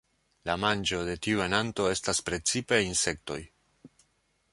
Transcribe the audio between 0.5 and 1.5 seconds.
manĝo de tiu